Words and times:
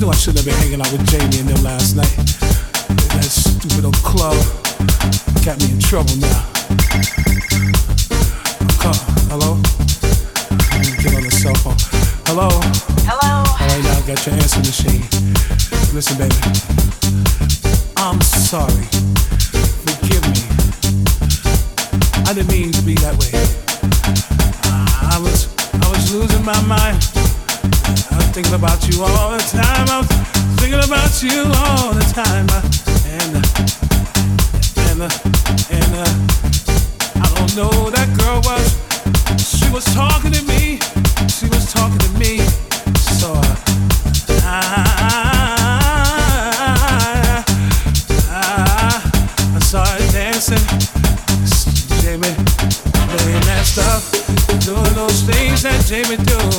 I 0.00 0.02
knew 0.02 0.08
I 0.08 0.16
shouldn't 0.16 0.38
have 0.38 0.46
been 0.46 0.54
hanging 0.64 0.80
out 0.80 0.90
with 0.92 1.04
Jamie 1.10 1.40
and 1.40 1.48
them 1.50 1.62
last 1.62 1.94
night. 1.94 2.16
That 3.12 3.28
stupid 3.28 3.84
old 3.84 3.96
club 3.96 4.32
got 5.44 5.60
me 5.60 5.76
in 5.76 5.78
trouble 5.78 6.16
now. 6.16 6.40
Call, 8.80 8.96
hello? 9.28 9.60
Get 11.04 11.12
on 11.12 11.20
the 11.20 11.30
cell 11.36 11.52
phone. 11.60 11.76
Hello? 12.24 12.48
Hello? 13.04 13.44
All 13.44 13.60
right, 13.60 13.84
now 13.84 14.00
I 14.00 14.06
got 14.08 14.24
your 14.24 14.36
answer 14.40 14.64
machine. 14.64 15.04
Listen, 15.92 16.16
baby. 16.16 16.32
I'm 18.00 18.22
sorry. 18.22 18.88
Forgive 19.84 20.24
me. 20.32 20.40
I 22.24 22.32
didn't 22.32 22.48
mean 22.48 22.72
to 22.72 22.80
be 22.80 22.94
that 23.04 23.20
way. 23.20 23.36
I 25.12 25.20
was, 25.20 25.52
I 25.84 25.90
was 25.92 26.14
losing 26.14 26.42
my 26.42 26.58
mind. 26.62 27.09
Thinking 28.40 28.58
about 28.58 28.88
you 28.88 29.02
all 29.02 29.32
the 29.32 29.38
time. 29.52 29.86
I'm 29.90 30.04
thinking 30.56 30.82
about 30.82 31.22
you 31.22 31.42
all 31.60 31.92
the 31.92 32.00
time. 32.08 32.48
And, 33.04 33.36
and, 34.80 35.02
and, 35.68 35.94
uh, 35.94 36.08
I 37.20 37.28
don't 37.36 37.54
know 37.54 37.90
that 37.90 38.08
girl 38.16 38.40
was. 38.40 38.80
She 39.44 39.68
was 39.70 39.84
talking 39.92 40.32
to 40.32 40.42
me. 40.44 40.80
She 41.28 41.48
was 41.52 41.70
talking 41.70 41.98
to 41.98 42.08
me. 42.18 42.38
So 43.12 43.34
uh, 43.34 43.56
I, 44.48 44.64
I, 48.30 49.02
I 49.54 49.58
saw 49.60 49.84
her 49.84 50.12
dancing. 50.12 50.64
Jamie 52.00 52.34
doing 53.20 53.44
that 53.44 53.64
stuff, 53.66 54.10
doing 54.64 54.94
those 54.94 55.20
things 55.24 55.62
that 55.62 55.84
Jamie 55.84 56.16
do 56.24 56.49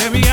hear 0.00 0.10
me 0.10 0.23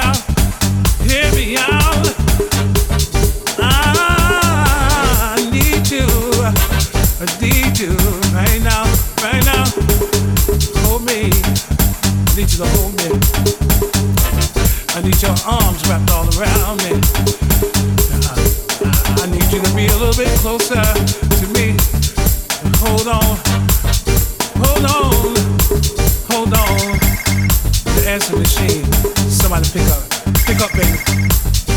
Somebody 29.51 29.69
pick 29.73 29.91
up, 29.91 30.45
pick 30.45 30.61
up, 30.61 30.71
baby. 30.71 31.70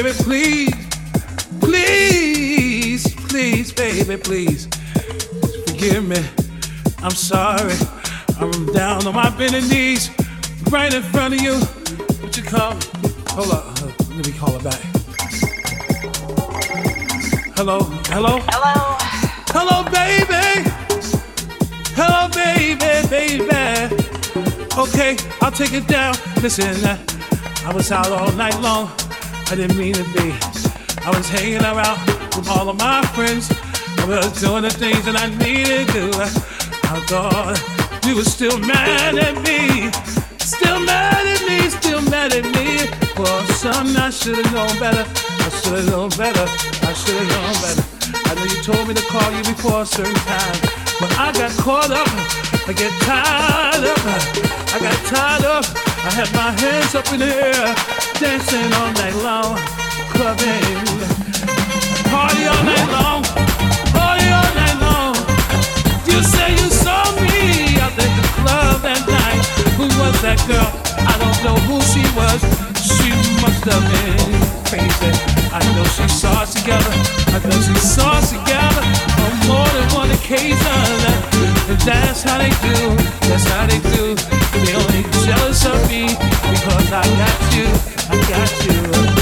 Baby, 0.00 0.12
please. 0.12 0.88
Please, 1.58 3.14
please, 3.26 3.72
baby, 3.72 4.16
please. 4.16 4.68
Forgive 5.66 6.06
me. 6.06 6.24
I'm 6.98 7.10
sorry. 7.10 7.74
I'm 8.38 8.66
down 8.66 9.08
on 9.08 9.14
my 9.16 9.28
bending 9.36 9.68
knees 9.68 10.10
right 10.70 10.94
in 10.94 11.02
front 11.02 11.34
of 11.34 11.40
you. 11.40 11.58
Would 12.22 12.36
you 12.36 12.44
come? 12.44 12.78
Hold 13.30 13.50
up. 13.50 13.80
Let 14.14 14.24
me 14.24 14.32
call 14.38 14.52
her 14.52 14.62
back. 14.62 14.80
Hello? 17.56 17.80
Hello? 18.06 18.38
Hello? 18.46 18.96
Hello, 19.50 19.82
baby. 19.90 20.70
Hello, 21.96 22.28
baby, 22.28 23.08
baby. 23.08 23.96
Okay, 24.78 25.16
I'll 25.40 25.50
take 25.50 25.72
it 25.72 25.88
down. 25.88 26.14
Listen, 26.40 26.86
I 27.66 27.72
was 27.74 27.90
out 27.90 28.12
all 28.12 28.30
night 28.34 28.60
long. 28.60 28.92
I 29.50 29.54
didn't 29.54 29.78
mean 29.78 29.94
to 29.94 30.04
be. 30.12 30.36
I 31.00 31.10
was 31.16 31.26
hanging 31.30 31.64
around 31.64 31.96
with 32.36 32.50
all 32.50 32.68
of 32.68 32.76
my 32.76 33.00
friends. 33.16 33.48
I 33.96 34.04
was 34.04 34.38
doing 34.42 34.60
the 34.60 34.68
things 34.68 35.06
that 35.06 35.16
I 35.16 35.32
needed 35.40 35.88
to. 35.96 36.12
I 36.92 37.00
thought 37.08 37.56
you 38.04 38.16
were 38.16 38.28
still 38.28 38.58
mad 38.58 39.16
at 39.16 39.40
me. 39.40 39.88
Still 40.36 40.80
mad 40.80 41.24
at 41.24 41.40
me, 41.48 41.70
still 41.70 42.02
mad 42.12 42.34
at 42.36 42.44
me. 42.44 42.92
For 43.16 43.24
something 43.56 43.96
I 43.96 44.10
should 44.10 44.36
have 44.36 44.52
known 44.52 44.68
better. 44.78 45.08
I 45.08 45.48
should 45.48 45.80
have 45.80 45.88
known 45.88 46.10
better. 46.20 46.44
I 46.84 46.92
should 46.92 47.16
have 47.16 47.28
known 47.32 47.56
better. 47.64 47.84
I 48.28 48.34
know 48.36 48.44
you 48.44 48.60
told 48.60 48.84
me 48.86 48.92
to 49.00 49.04
call 49.08 49.32
you 49.32 49.42
before 49.48 49.80
a 49.80 49.86
certain 49.86 50.14
time, 50.28 50.60
but 51.00 51.08
I 51.16 51.32
got 51.32 51.52
caught 51.56 51.90
up. 51.90 52.08
I 52.68 52.76
get 52.76 52.92
tired 53.00 53.80
of. 53.80 54.00
I 54.04 54.78
got 54.78 54.98
tired 55.08 55.44
of. 55.56 55.88
I 56.04 56.10
had 56.12 56.30
my 56.32 56.52
hands 56.60 56.94
up 56.94 57.10
in 57.12 57.20
the 57.20 57.32
air, 57.32 57.74
dancing 58.20 58.72
all 58.74 58.92
night 58.94 59.14
long, 59.22 59.56
clubbing, 60.10 60.62
party 62.10 62.46
all 62.50 62.64
night 62.64 62.88
long, 62.90 63.22
party 63.94 64.26
all 64.34 64.50
night 64.58 64.76
long. 64.82 65.14
You 66.04 66.22
say 66.22 66.50
you 66.50 66.68
saw 66.68 67.04
me 67.22 67.78
out 67.78 67.94
at 67.94 68.10
the 68.18 68.28
club 68.42 68.82
that 68.82 69.02
night. 69.06 69.44
Who 69.78 69.86
was 70.02 70.20
that 70.22 70.38
girl? 70.50 70.70
I 71.06 71.14
don't 71.22 71.38
know 71.46 71.56
who 71.70 71.78
she 71.92 72.02
was. 72.18 72.40
She 72.82 73.10
must 73.40 73.62
have 73.70 73.86
been 73.86 74.34
crazy. 74.66 75.12
I 75.54 75.60
know 75.74 75.84
she 75.84 76.08
saw 76.08 76.42
us 76.42 76.54
together. 76.54 76.90
I 77.34 77.38
know 77.44 77.60
she 77.60 77.74
saw 77.78 78.18
us 78.18 78.32
together 78.32 79.07
more 79.46 79.68
than 79.68 79.88
one 79.94 80.10
occasion. 80.10 80.56
That's 81.84 82.22
how 82.22 82.38
they 82.38 82.50
do. 82.50 82.96
That's 83.28 83.44
how 83.44 83.66
they 83.66 83.80
do. 83.96 84.14
They 84.64 84.74
only 84.74 85.02
jealous 85.24 85.64
of 85.66 85.78
me 85.88 86.06
because 86.06 86.92
I 86.92 87.04
got 87.22 87.38
you. 87.56 87.66
I 88.10 88.16
got 88.28 89.12
you. 89.12 89.17